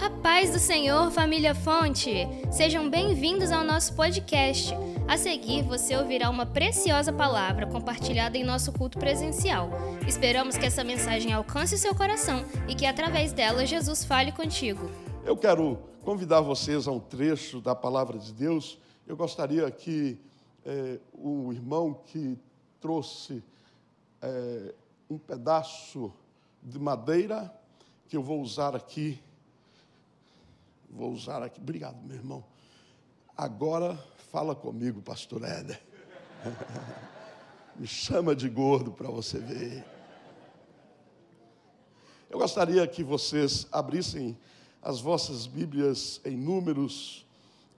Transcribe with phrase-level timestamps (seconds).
[0.00, 2.26] A paz do Senhor, família Fonte!
[2.50, 4.72] Sejam bem-vindos ao nosso podcast.
[5.06, 9.68] A seguir, você ouvirá uma preciosa palavra compartilhada em nosso culto presencial.
[10.08, 14.90] Esperamos que essa mensagem alcance o seu coração e que, através dela, Jesus fale contigo.
[15.22, 18.78] Eu quero convidar vocês a um trecho da palavra de Deus.
[19.06, 20.18] Eu gostaria que
[20.64, 22.38] é, o irmão que
[22.80, 23.44] trouxe
[24.22, 24.74] é,
[25.10, 26.10] um pedaço
[26.62, 27.54] de madeira
[28.08, 29.20] que eu vou usar aqui
[30.90, 31.60] Vou usar aqui.
[31.60, 32.44] Obrigado, meu irmão.
[33.36, 33.96] Agora
[34.30, 35.80] fala comigo, pastor Éder.
[37.76, 39.84] Me chama de gordo para você ver.
[42.28, 44.36] Eu gostaria que vocês abrissem
[44.82, 47.24] as vossas Bíblias em Números,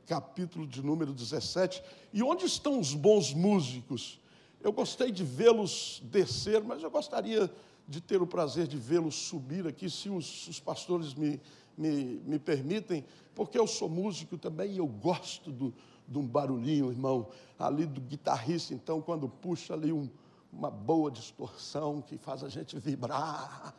[0.06, 1.82] capítulo de número 17.
[2.12, 4.18] E onde estão os bons músicos?
[4.62, 7.50] Eu gostei de vê-los descer, mas eu gostaria
[7.86, 11.40] de ter o prazer de vê-los subir aqui, se os, os pastores me,
[11.76, 13.04] me, me permitem,
[13.34, 15.72] porque eu sou músico também e eu gosto do,
[16.06, 20.08] de um barulhinho, irmão, ali do guitarrista, então, quando puxa ali um,
[20.52, 23.74] uma boa distorção que faz a gente vibrar.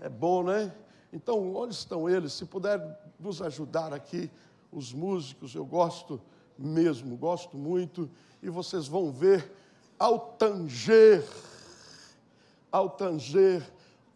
[0.00, 0.74] É bom, né?
[1.12, 2.32] Então, onde estão eles?
[2.32, 2.80] Se puder
[3.20, 4.30] nos ajudar aqui,
[4.72, 6.20] os músicos, eu gosto
[6.58, 8.10] mesmo, gosto muito,
[8.42, 9.52] e vocês vão ver
[9.98, 11.24] ao tanger,
[12.70, 13.62] ao tanger,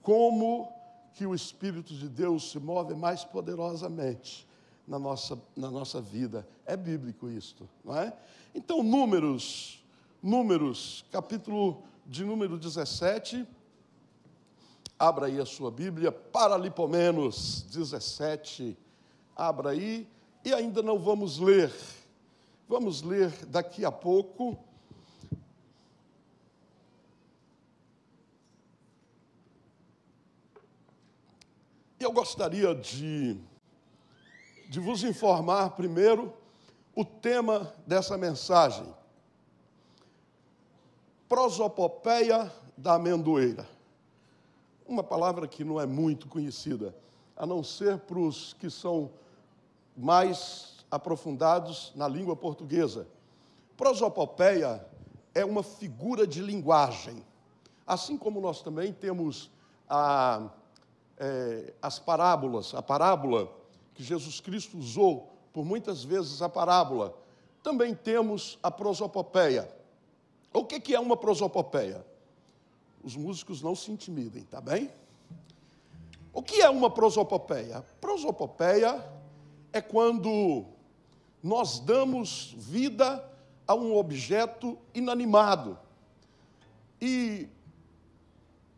[0.03, 0.73] como
[1.17, 4.47] que o Espírito de Deus se move mais poderosamente
[4.87, 6.47] na nossa, na nossa vida.
[6.67, 8.15] É bíblico isto, não é?
[8.55, 9.83] Então, Números,
[10.23, 13.49] Números, capítulo de número 17.
[14.99, 18.77] Abra aí a sua Bíblia, Paralipomenos 17.
[19.35, 20.07] Abra aí,
[20.45, 21.73] e ainda não vamos ler.
[22.69, 24.59] Vamos ler daqui a pouco
[32.07, 33.37] eu gostaria de,
[34.69, 36.33] de vos informar primeiro
[36.95, 38.87] o tema dessa mensagem.
[41.29, 43.69] Prosopopeia da amendoeira.
[44.87, 46.95] Uma palavra que não é muito conhecida,
[47.37, 49.11] a não ser para os que são
[49.97, 53.09] mais aprofundados na língua portuguesa.
[53.77, 54.87] Prosopopeia
[55.35, 57.21] é uma figura de linguagem.
[57.85, 59.51] Assim como nós também temos
[59.89, 60.49] a
[61.19, 63.51] é, as parábolas, a parábola
[63.95, 67.17] que Jesus Cristo usou por muitas vezes a parábola,
[67.63, 69.69] também temos a prosopopeia.
[70.53, 72.05] O que, que é uma prosopopeia?
[73.03, 74.91] Os músicos não se intimidem, tá bem?
[76.33, 77.83] O que é uma prosopopeia?
[78.01, 79.03] Prosopopeia
[79.73, 80.67] é quando
[81.43, 83.25] nós damos vida
[83.67, 85.79] a um objeto inanimado.
[87.01, 87.49] E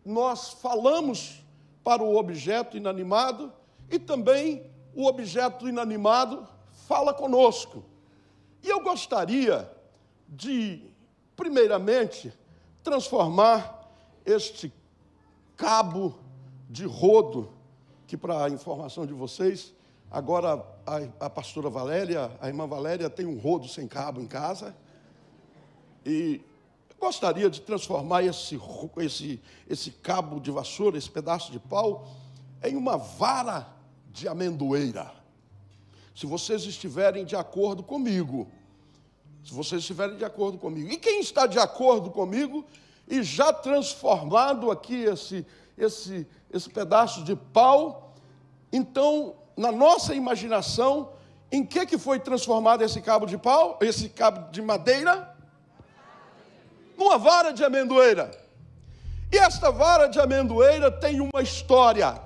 [0.04, 1.42] nós falamos
[1.88, 3.50] para o objeto inanimado
[3.90, 6.46] e também o objeto inanimado
[6.86, 7.82] fala conosco.
[8.62, 9.66] E eu gostaria
[10.28, 10.82] de,
[11.34, 12.30] primeiramente,
[12.82, 13.88] transformar
[14.26, 14.70] este
[15.56, 16.18] cabo
[16.68, 17.54] de rodo,
[18.06, 19.72] que, para a informação de vocês,
[20.10, 24.76] agora a, a pastora Valéria, a irmã Valéria, tem um rodo sem cabo em casa.
[26.04, 26.42] E
[26.98, 28.60] gostaria de transformar esse,
[28.98, 32.08] esse, esse cabo de vassoura, esse pedaço de pau,
[32.62, 33.68] em uma vara
[34.10, 35.12] de amendoeira.
[36.14, 38.48] Se vocês estiverem de acordo comigo,
[39.44, 42.64] se vocês estiverem de acordo comigo, e quem está de acordo comigo
[43.06, 48.12] e já transformado aqui esse, esse, esse pedaço de pau,
[48.72, 51.12] então, na nossa imaginação,
[51.50, 55.37] em que, que foi transformado esse cabo de pau, esse cabo de madeira?
[56.98, 58.30] Numa vara de amendoeira.
[59.30, 62.20] E esta vara de amendoeira tem uma história.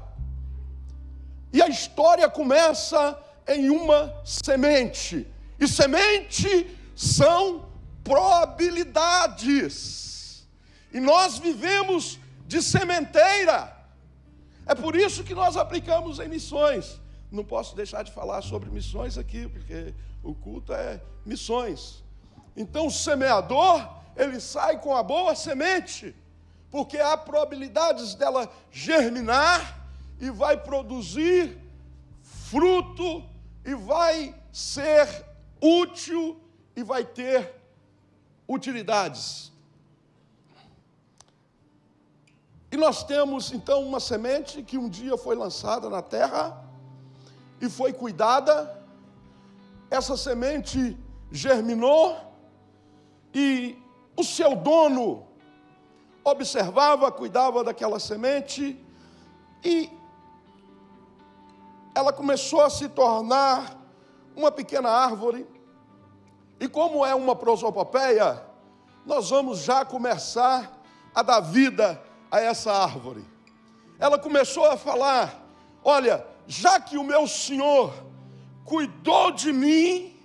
[1.52, 5.26] E a história começa em uma semente.
[5.60, 7.68] E semente são
[8.02, 10.48] probabilidades.
[10.92, 13.76] E nós vivemos de sementeira.
[14.64, 16.98] É por isso que nós aplicamos em missões.
[17.30, 19.92] Não posso deixar de falar sobre missões aqui, porque
[20.22, 22.02] o culto é missões.
[22.56, 26.14] Então, o semeador ele sai com a boa semente,
[26.70, 29.86] porque há probabilidades dela germinar
[30.20, 31.58] e vai produzir
[32.22, 33.24] fruto
[33.64, 35.08] e vai ser
[35.60, 36.40] útil
[36.76, 37.54] e vai ter
[38.48, 39.52] utilidades.
[42.70, 46.64] E nós temos então uma semente que um dia foi lançada na terra
[47.60, 48.82] e foi cuidada.
[49.90, 50.96] Essa semente
[51.30, 52.16] germinou
[53.34, 53.81] e
[54.16, 55.26] o seu dono
[56.24, 58.78] observava, cuidava daquela semente
[59.64, 59.90] e
[61.94, 63.78] ela começou a se tornar
[64.34, 65.46] uma pequena árvore.
[66.58, 68.42] E como é uma prosopopeia,
[69.04, 70.78] nós vamos já começar
[71.14, 73.24] a dar vida a essa árvore.
[73.98, 75.42] Ela começou a falar:
[75.84, 77.92] Olha, já que o meu Senhor
[78.64, 80.16] cuidou de mim,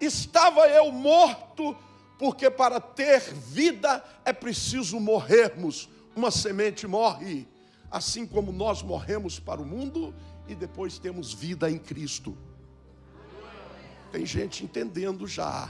[0.00, 1.76] estava eu morto,
[2.18, 5.88] porque para ter vida é preciso morrermos.
[6.14, 7.46] Uma semente morre,
[7.90, 10.14] assim como nós morremos para o mundo
[10.46, 12.36] e depois temos vida em Cristo.
[14.12, 15.68] Tem gente entendendo já.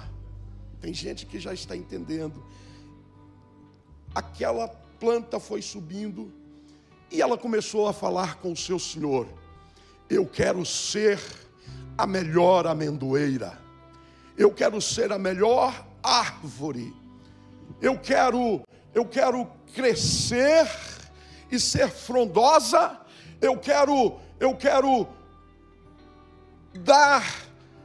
[0.81, 2.45] Tem gente que já está entendendo.
[4.15, 6.31] Aquela planta foi subindo
[7.11, 9.27] e ela começou a falar com o seu senhor:
[10.11, 11.19] Eu quero ser
[11.97, 13.59] a melhor amendoeira.
[14.37, 16.95] Eu quero ser a melhor árvore.
[17.81, 18.63] Eu quero,
[18.95, 20.69] eu quero crescer
[21.51, 23.01] e ser frondosa.
[23.41, 25.09] Eu quero, eu quero
[26.75, 27.25] dar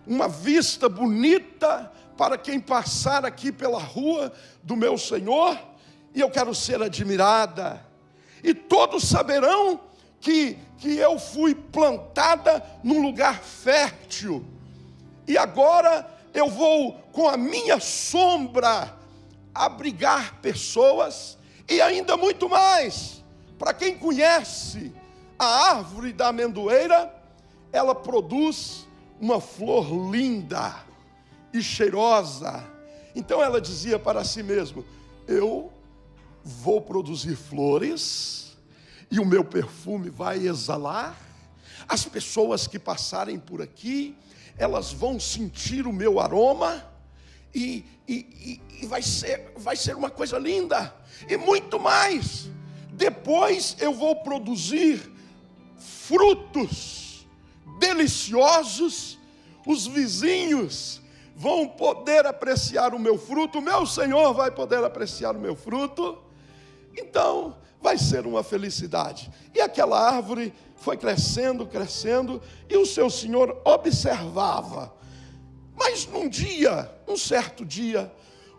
[0.06, 5.58] uma vista bonita para quem passar aqui pela rua do meu Senhor,
[6.14, 7.86] e eu quero ser admirada.
[8.44, 9.80] E todos saberão
[10.20, 14.44] que, que eu fui plantada num lugar fértil,
[15.26, 18.98] e agora eu vou com a minha sombra
[19.54, 21.38] abrigar pessoas,
[21.68, 23.24] e ainda muito mais,
[23.58, 24.94] para quem conhece
[25.38, 27.14] a árvore da amendoeira,
[27.72, 28.88] ela produz
[29.20, 30.76] uma flor linda
[31.54, 32.64] e cheirosa.
[33.16, 34.84] Então ela dizia para si mesma:
[35.28, 35.72] Eu
[36.44, 38.58] vou produzir flores
[39.12, 41.18] e o meu perfume vai exalar.
[41.88, 44.16] As pessoas que passarem por aqui,
[44.60, 46.86] elas vão sentir o meu aroma
[47.56, 50.94] e, e, e, vai, ser, vai ser uma coisa linda.
[51.28, 52.50] E muito mais.
[52.92, 55.02] Depois eu vou produzir
[55.78, 57.26] frutos
[57.80, 59.18] deliciosos,
[59.66, 61.02] os vizinhos
[61.34, 66.22] vão poder apreciar o meu fruto, o meu Senhor vai poder apreciar o meu fruto.
[66.98, 69.32] Então, vai ser uma felicidade.
[69.56, 74.94] E aquela árvore foi crescendo, crescendo, e o seu Senhor observava.
[75.76, 78.12] Mas num dia, um certo dia,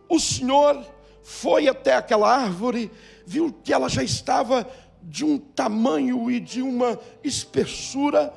[0.09, 0.85] o Senhor
[1.23, 2.91] foi até aquela árvore,
[3.27, 4.67] viu que ela já estava
[5.03, 8.33] de um tamanho e de uma espessura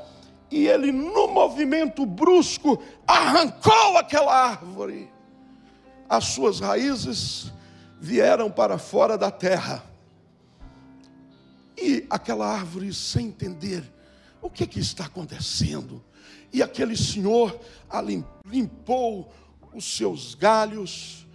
[0.53, 5.11] e ele, no movimento brusco, arrancou aquela árvore.
[6.07, 7.51] As suas raízes
[7.99, 9.83] vieram para fora da terra.
[11.77, 13.83] E aquela árvore, sem entender
[14.41, 16.03] o que, que está acontecendo,
[16.51, 17.59] e aquele senhor
[18.45, 19.33] limpou
[19.73, 21.25] os seus galhos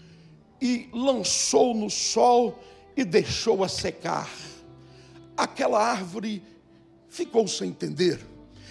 [0.61, 2.63] e lançou no sol
[2.97, 4.31] e deixou-a secar.
[5.37, 6.43] Aquela árvore
[7.09, 8.21] ficou sem entender.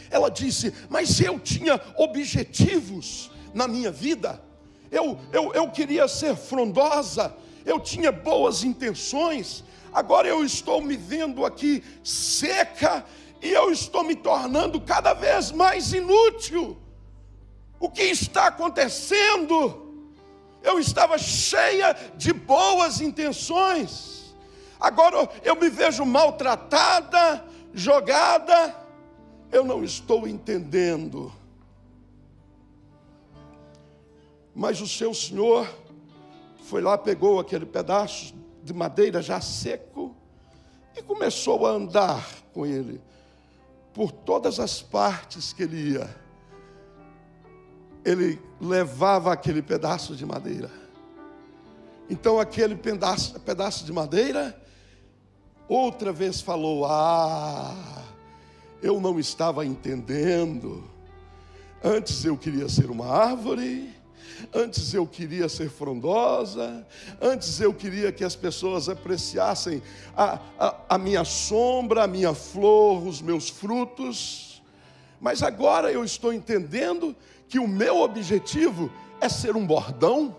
[0.09, 4.41] Ela disse: Mas eu tinha objetivos na minha vida,
[4.91, 7.35] eu, eu, eu queria ser frondosa,
[7.65, 13.06] eu tinha boas intenções, agora eu estou me vendo aqui seca
[13.42, 16.78] e eu estou me tornando cada vez mais inútil.
[17.80, 19.86] O que está acontecendo?
[20.63, 24.36] Eu estava cheia de boas intenções,
[24.80, 28.88] agora eu me vejo maltratada, jogada
[29.51, 31.31] eu não estou entendendo.
[34.53, 35.67] Mas o seu senhor
[36.63, 38.34] foi lá, pegou aquele pedaço
[38.67, 40.13] de madeira já seco
[40.93, 43.01] e começou a andar com ele
[43.93, 46.13] por todas as partes que ele ia.
[48.03, 50.69] Ele levava aquele pedaço de madeira.
[52.09, 54.62] Então aquele pedaço, pedaço de madeira
[55.69, 58.03] outra vez falou: Ah,
[58.83, 60.83] eu não estava entendendo.
[61.81, 63.97] Antes eu queria ser uma árvore,
[64.53, 66.86] antes eu queria ser frondosa,
[67.22, 69.82] antes eu queria que as pessoas apreciassem
[70.15, 74.62] a, a, a minha sombra, a minha flor, os meus frutos,
[75.20, 77.15] mas agora eu estou entendendo
[77.48, 80.36] que o meu objetivo é ser um bordão,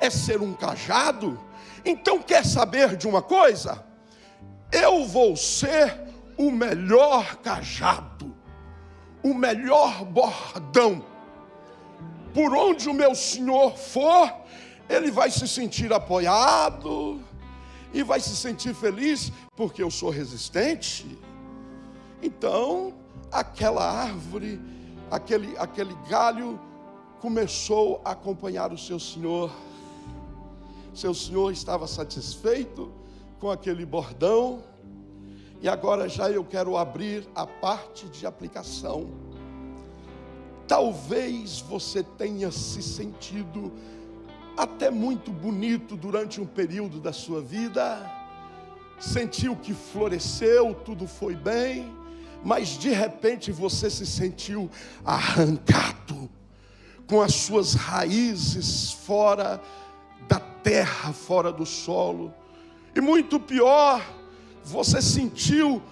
[0.00, 1.38] é ser um cajado.
[1.84, 3.84] Então, quer saber de uma coisa?
[4.70, 5.98] Eu vou ser
[6.36, 8.34] o melhor cajado,
[9.22, 11.13] o melhor bordão.
[12.34, 14.30] Por onde o meu senhor for,
[14.88, 17.22] ele vai se sentir apoiado
[17.92, 21.16] e vai se sentir feliz, porque eu sou resistente.
[22.20, 22.92] Então,
[23.30, 24.60] aquela árvore,
[25.10, 26.60] aquele, aquele galho,
[27.20, 29.50] começou a acompanhar o seu senhor.
[30.92, 32.92] Seu senhor estava satisfeito
[33.40, 34.62] com aquele bordão
[35.60, 39.23] E agora já eu quero abrir a parte de aplicação.
[40.66, 43.72] Talvez você tenha se sentido
[44.56, 47.98] até muito bonito durante um período da sua vida,
[48.98, 51.92] sentiu que floresceu, tudo foi bem,
[52.44, 54.70] mas de repente você se sentiu
[55.04, 56.30] arrancado,
[57.06, 59.60] com as suas raízes fora
[60.28, 62.32] da terra, fora do solo,
[62.94, 64.02] e muito pior,
[64.64, 65.82] você sentiu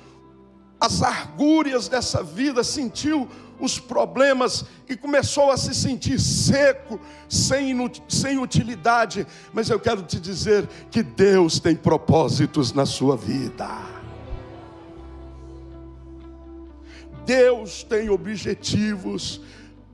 [0.82, 3.28] as argúrias dessa vida, sentiu
[3.60, 6.98] os problemas e começou a se sentir seco,
[7.28, 7.76] sem,
[8.08, 9.24] sem utilidade.
[9.52, 13.68] Mas eu quero te dizer que Deus tem propósitos na sua vida.
[17.24, 19.40] Deus tem objetivos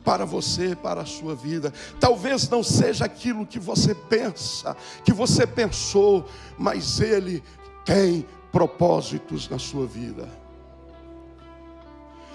[0.02, 1.70] para você, para a sua vida.
[2.00, 6.26] Talvez não seja aquilo que você pensa, que você pensou,
[6.56, 7.42] mas Ele
[7.84, 10.47] tem propósitos na sua vida.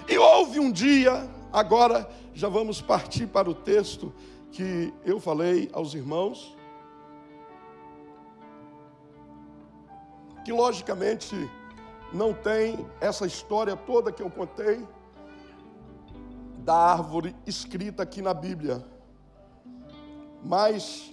[0.08, 4.12] E houve um dia, agora já vamos partir para o texto
[4.52, 6.54] que eu falei aos irmãos,
[10.44, 11.34] que logicamente
[12.12, 14.86] não tem essa história toda que eu contei
[16.58, 18.84] da árvore escrita aqui na Bíblia.
[20.44, 21.10] Mas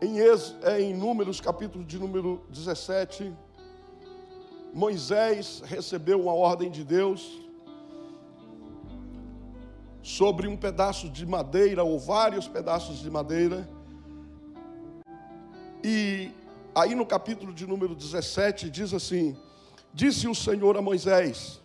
[0.00, 3.30] em, Ex, é, em Números, capítulo de número 17,
[4.72, 7.49] Moisés recebeu uma ordem de Deus
[10.16, 13.68] sobre um pedaço de madeira ou vários pedaços de madeira.
[15.84, 16.32] E
[16.74, 19.36] aí no capítulo de número 17 diz assim:
[19.94, 21.60] Disse o Senhor a Moisés: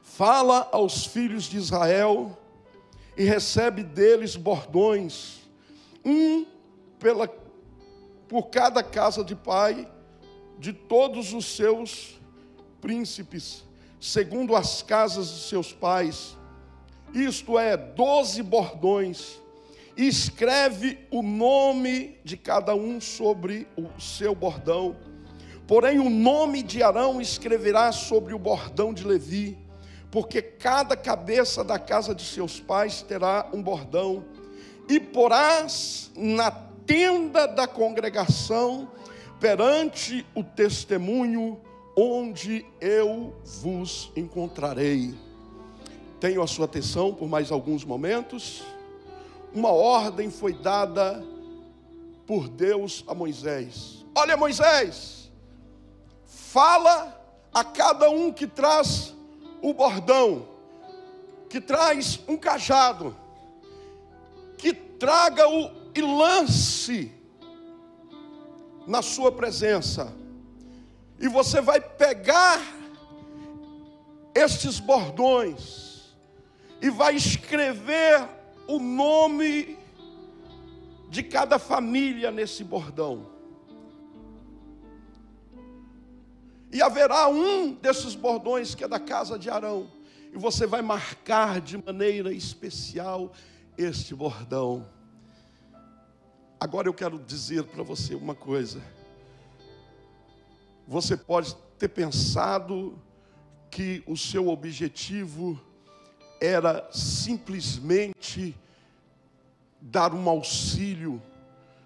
[0.00, 2.38] Fala aos filhos de Israel
[3.16, 5.40] e recebe deles bordões,
[6.04, 6.46] um
[7.00, 7.28] pela,
[8.28, 9.90] por cada casa de pai
[10.56, 12.20] de todos os seus
[12.80, 13.64] príncipes,
[14.00, 16.36] segundo as casas de seus pais
[17.14, 19.40] isto é, doze bordões,
[19.96, 24.96] e escreve o nome de cada um sobre o seu bordão.
[25.66, 29.56] Porém, o nome de Arão escreverá sobre o bordão de Levi,
[30.10, 34.24] porque cada cabeça da casa de seus pais terá um bordão,
[34.88, 38.90] e porás na tenda da congregação,
[39.40, 41.60] perante o testemunho,
[41.96, 45.14] onde eu vos encontrarei
[46.24, 48.62] tenho a sua atenção por mais alguns momentos.
[49.52, 51.22] Uma ordem foi dada
[52.26, 54.06] por Deus a Moisés.
[54.14, 55.30] Olha, Moisés,
[56.24, 57.14] fala
[57.52, 59.14] a cada um que traz
[59.60, 60.48] o bordão,
[61.50, 63.14] que traz um cajado,
[64.56, 67.12] que traga-o e lance
[68.86, 70.10] na sua presença.
[71.20, 72.62] E você vai pegar
[74.34, 75.83] estes bordões
[76.80, 78.28] e vai escrever
[78.66, 79.78] o nome
[81.08, 83.30] de cada família nesse bordão.
[86.72, 89.88] E haverá um desses bordões que é da casa de Arão,
[90.32, 93.32] e você vai marcar de maneira especial
[93.78, 94.88] este bordão.
[96.58, 98.82] Agora eu quero dizer para você uma coisa.
[100.88, 102.98] Você pode ter pensado
[103.70, 105.60] que o seu objetivo
[106.40, 108.56] era simplesmente
[109.80, 111.22] dar um auxílio,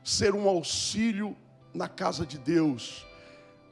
[0.04, 1.36] ser um auxílio
[1.74, 3.06] na casa de Deus.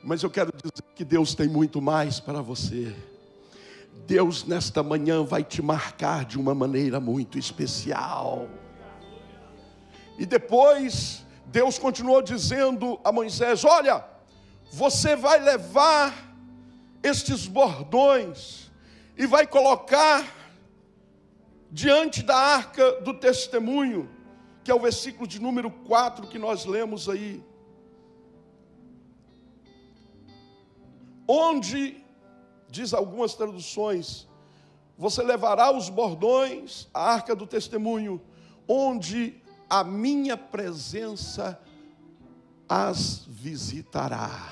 [0.03, 2.95] Mas eu quero dizer que Deus tem muito mais para você.
[4.07, 8.49] Deus nesta manhã vai te marcar de uma maneira muito especial.
[10.19, 14.05] E depois Deus continuou dizendo a Moisés: Olha,
[14.71, 16.15] você vai levar
[17.03, 18.71] estes bordões
[19.17, 20.36] e vai colocar
[21.77, 24.09] diante da arca do testemunho,
[24.65, 27.45] que é o versículo de número 4 que nós lemos aí.
[31.29, 32.03] Onde,
[32.71, 34.27] diz algumas traduções,
[34.97, 38.23] você levará os bordões, a arca do testemunho,
[38.67, 41.61] onde a minha presença
[42.67, 44.51] as visitará.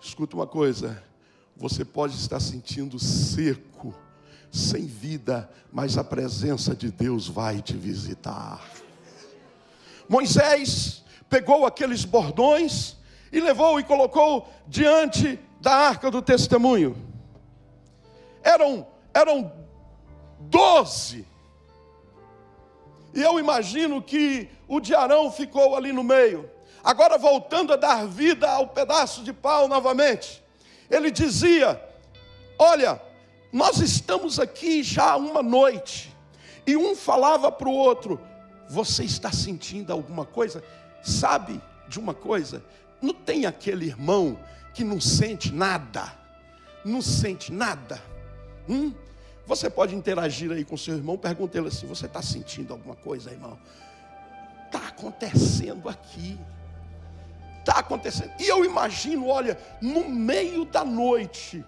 [0.00, 1.04] Escuta uma coisa,
[1.54, 3.94] você pode estar sentindo seco,
[4.52, 8.62] sem vida, mas a presença de Deus vai te visitar.
[10.06, 12.96] Moisés pegou aqueles bordões
[13.32, 16.94] e levou e colocou diante da arca do testemunho.
[18.42, 19.50] Eram, eram
[20.40, 21.26] doze.
[23.14, 26.50] E eu imagino que o de Arão ficou ali no meio.
[26.84, 30.42] Agora, voltando a dar vida ao pedaço de pau novamente,
[30.90, 31.80] ele dizia:
[32.58, 33.00] Olha,
[33.52, 36.16] nós estamos aqui já uma noite,
[36.66, 38.18] e um falava para o outro:
[38.68, 40.64] Você está sentindo alguma coisa?
[41.02, 42.64] Sabe de uma coisa?
[43.00, 44.38] Não tem aquele irmão
[44.72, 46.10] que não sente nada,
[46.84, 48.02] não sente nada.
[48.68, 48.94] Hum?
[49.44, 53.30] Você pode interagir aí com seu irmão, pergunta ele assim: Você está sentindo alguma coisa,
[53.30, 53.58] irmão?
[54.66, 56.38] Está acontecendo aqui
[57.62, 58.32] está acontecendo.
[58.38, 61.64] E eu imagino, olha, no meio da noite,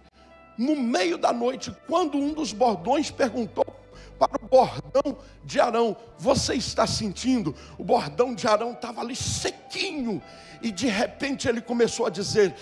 [0.57, 3.67] no meio da noite, quando um dos bordões perguntou
[4.19, 7.55] para o bordão de Arão: Você está sentindo?
[7.79, 10.23] O bordão de Arão estava ali sequinho,
[10.63, 12.55] e de repente ele começou a dizer: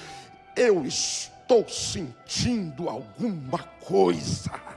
[0.57, 4.73] Eu estou sentindo alguma coisa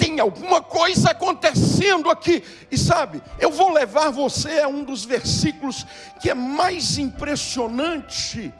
[0.00, 2.42] tem alguma coisa acontecendo aqui.
[2.70, 5.86] E sabe, eu vou levar você a um dos versículos
[6.18, 8.52] que é mais impressionante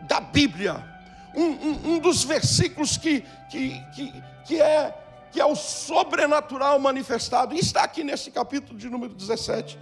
[0.00, 0.91] da Bíblia.
[1.34, 4.94] Um, um, um dos versículos que, que, que, que, é,
[5.30, 7.54] que é o sobrenatural manifestado.
[7.54, 9.78] E está aqui nesse capítulo de número 17.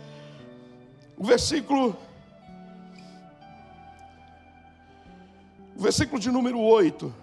[1.17, 1.97] O versículo.
[5.77, 7.21] O versículo de número 8.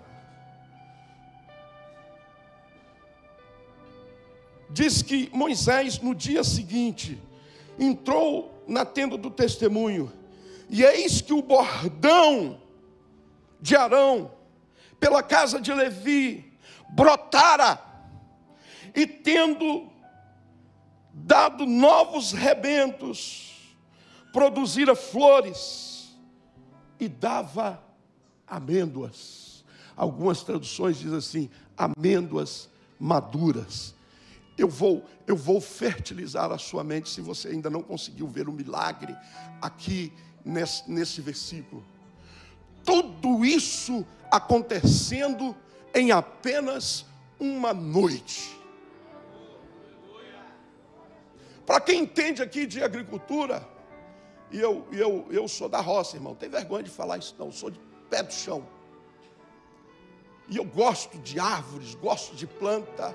[4.77, 7.19] diz que Moisés, no dia seguinte,
[7.79, 10.12] entrou na tenda do testemunho,
[10.69, 12.62] e eis que o bordão
[13.60, 14.32] de Arão,
[15.00, 16.54] pela casa de Levi,
[16.90, 17.82] brotara,
[18.96, 19.90] e tendo
[21.14, 23.76] dado novos rebentos,
[24.32, 26.16] produzira flores,
[27.00, 27.84] e dava
[28.48, 29.64] amêndoas.
[29.96, 33.96] Algumas traduções dizem assim: amêndoas maduras
[34.58, 38.52] eu vou, eu vou fertilizar a sua mente se você ainda não conseguiu ver o
[38.52, 39.16] milagre
[39.62, 40.12] aqui
[40.44, 41.86] nesse, nesse versículo.
[42.88, 45.53] Tudo isso acontecendo
[45.94, 47.06] em apenas
[47.38, 48.58] uma noite.
[51.66, 53.68] Para quem entende aqui de agricultura,
[54.50, 57.51] e eu, eu, eu sou da roça, irmão, tem vergonha de falar isso, não, eu
[57.51, 58.66] sou de pé do chão.
[60.48, 63.14] E eu gosto de árvores, gosto de planta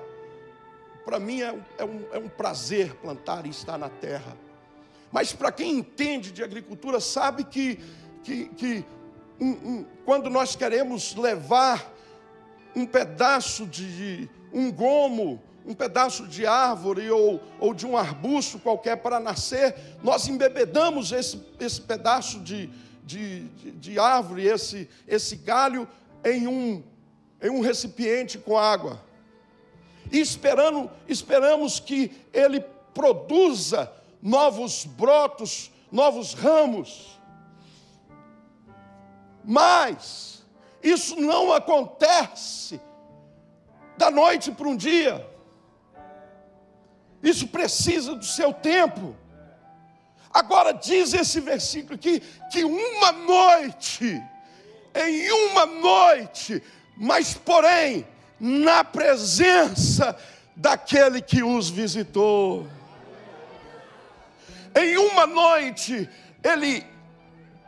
[1.03, 4.37] para mim é, é, um, é um prazer plantar e estar na terra.
[5.11, 7.79] Mas para quem entende de agricultura, sabe que,
[8.23, 8.85] que, que
[9.39, 11.91] um, um, quando nós queremos levar
[12.75, 18.97] um pedaço de, um gomo, um pedaço de árvore ou, ou de um arbusto qualquer
[18.97, 22.69] para nascer, nós embebedamos esse, esse pedaço de,
[23.03, 25.87] de, de, de árvore, esse, esse galho,
[26.23, 26.83] em um,
[27.41, 28.99] em um recipiente com água
[30.13, 33.91] e esperando, esperamos que ele produza
[34.21, 37.19] novos brotos, novos ramos.
[39.43, 40.43] Mas
[40.81, 42.79] isso não acontece
[43.97, 45.25] da noite para um dia.
[47.21, 49.15] Isso precisa do seu tempo.
[50.33, 54.21] Agora diz esse versículo aqui que uma noite,
[54.95, 56.61] em uma noite,
[56.97, 58.05] mas porém
[58.39, 60.17] na presença
[60.55, 62.67] daquele que os visitou.
[64.75, 66.09] Em uma noite,
[66.43, 66.85] ele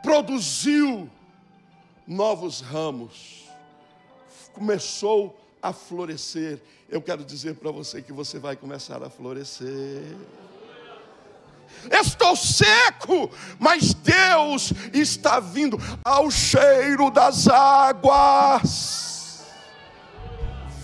[0.02, 1.08] produziu
[2.06, 3.48] novos ramos,
[4.52, 6.60] começou a florescer.
[6.88, 10.16] Eu quero dizer para você que você vai começar a florescer.
[11.90, 19.16] Estou seco, mas Deus está vindo ao cheiro das águas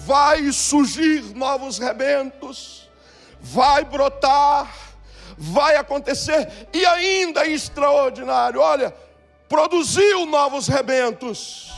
[0.04, 2.90] vai surgir novos rebentos,
[3.40, 4.72] vai brotar,
[5.38, 8.94] vai acontecer, e ainda extraordinário, olha,
[9.52, 11.70] produziu novos rebentos,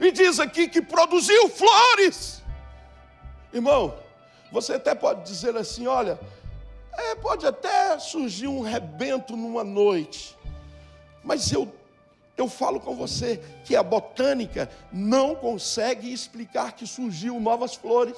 [0.00, 2.42] e diz aqui que produziu flores.
[3.52, 3.94] Irmão,
[4.50, 6.18] você até pode dizer assim: olha,
[6.94, 10.34] é, pode até surgir um rebento numa noite,
[11.22, 11.70] mas eu
[12.38, 18.16] eu falo com você que a botânica não consegue explicar que surgiu novas flores.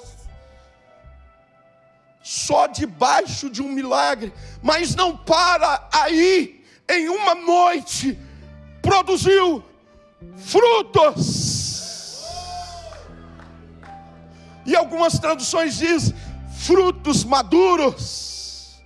[2.23, 6.56] Só debaixo de um milagre, mas não para aí,
[6.89, 8.17] em uma noite,
[8.81, 9.63] produziu
[10.35, 12.25] frutos.
[14.65, 16.15] E algumas traduções dizem
[16.57, 18.81] frutos maduros.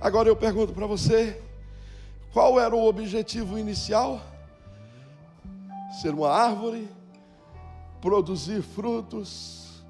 [0.00, 1.40] Agora eu pergunto para você,
[2.32, 4.20] qual era o objetivo inicial?
[6.00, 6.88] Ser uma árvore,
[8.00, 9.82] produzir frutos,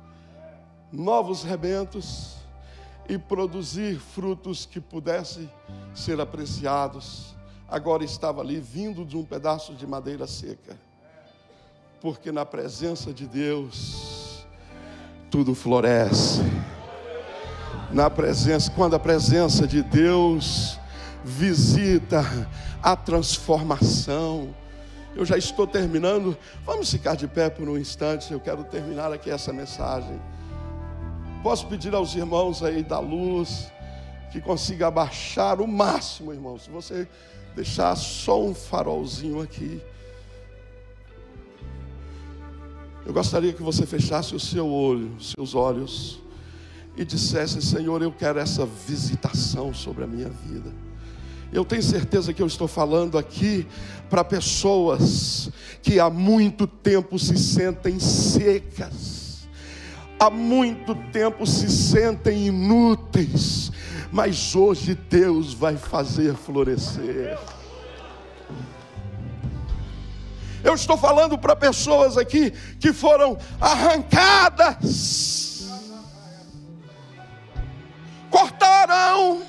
[0.92, 2.36] novos rebentos.
[3.08, 5.50] E produzir frutos que pudessem
[5.94, 7.34] ser apreciados,
[7.68, 10.76] agora estava ali vindo de um pedaço de madeira seca.
[12.00, 14.44] Porque na presença de Deus
[15.30, 16.42] tudo floresce.
[17.90, 20.78] Na presença, quando a presença de Deus
[21.24, 22.22] visita
[22.82, 24.54] a transformação.
[25.16, 26.36] Eu já estou terminando.
[26.66, 28.32] Vamos ficar de pé por um instante.
[28.32, 30.20] Eu quero terminar aqui essa mensagem.
[31.44, 33.70] Posso pedir aos irmãos aí da luz
[34.32, 36.58] que consiga abaixar o máximo, irmão.
[36.58, 37.06] Se você
[37.54, 39.78] deixar só um farolzinho aqui.
[43.04, 46.18] Eu gostaria que você fechasse o seu olho, seus olhos
[46.96, 50.72] e dissesse: Senhor, eu quero essa visitação sobre a minha vida.
[51.52, 53.66] Eu tenho certeza que eu estou falando aqui
[54.08, 55.50] para pessoas
[55.82, 59.23] que há muito tempo se sentem secas
[60.24, 63.70] há muito tempo se sentem inúteis,
[64.10, 67.38] mas hoje Deus vai fazer florescer.
[70.62, 74.88] Eu estou falando para pessoas aqui que foram arrancadas,
[78.30, 79.42] cortaram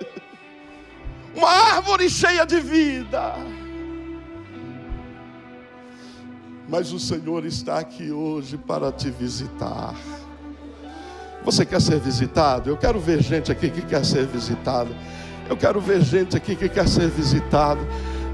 [1.36, 3.34] uma árvore cheia de vida
[6.68, 9.94] mas o Senhor está aqui hoje para te visitar.
[11.42, 12.68] Você quer ser visitado?
[12.68, 14.94] Eu quero ver gente aqui que quer ser visitado.
[15.48, 17.80] Eu quero ver gente aqui que quer ser visitado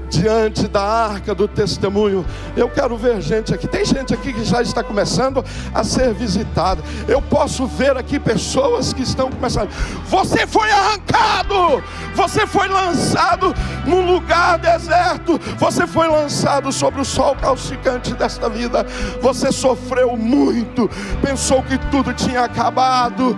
[0.09, 2.25] diante da arca do testemunho.
[2.55, 3.67] Eu quero ver gente aqui.
[3.67, 6.81] Tem gente aqui que já está começando a ser visitada.
[7.07, 9.69] Eu posso ver aqui pessoas que estão começando.
[10.07, 13.53] Você foi arrancado, você foi lançado
[13.85, 18.85] num lugar deserto, você foi lançado sobre o sol calcicante desta vida.
[19.21, 20.89] Você sofreu muito,
[21.21, 23.37] pensou que tudo tinha acabado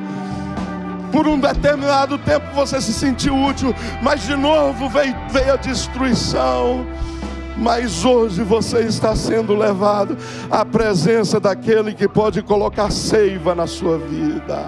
[1.18, 6.86] por um determinado tempo você se sentiu útil, mas de novo veio, veio a destruição.
[7.58, 10.16] Mas hoje você está sendo levado
[10.52, 14.64] à presença daquele que pode colocar seiva na sua vida.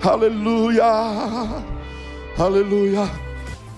[0.00, 0.84] Aleluia.
[2.38, 3.10] Aleluia.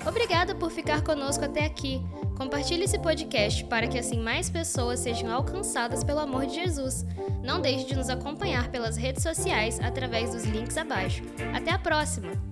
[0.06, 2.02] Obrigada por ficar conosco até aqui.
[2.42, 7.06] Compartilhe esse podcast para que assim mais pessoas sejam alcançadas pelo amor de Jesus.
[7.40, 11.22] Não deixe de nos acompanhar pelas redes sociais através dos links abaixo.
[11.54, 12.51] Até a próxima!